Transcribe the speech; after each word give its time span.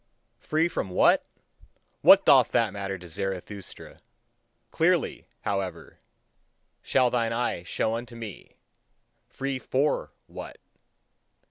Free 0.39 0.67
from 0.67 0.89
what? 0.89 1.27
What 2.01 2.25
doth 2.25 2.51
that 2.53 2.73
matter 2.73 2.97
to 2.97 3.07
Zarathustra! 3.07 4.01
Clearly, 4.71 5.27
however, 5.41 5.99
shall 6.81 7.11
thine 7.11 7.33
eye 7.33 7.61
show 7.61 7.93
unto 7.93 8.15
me: 8.15 8.55
free 9.29 9.59
FOR 9.59 10.11
WHAT? 10.25 10.57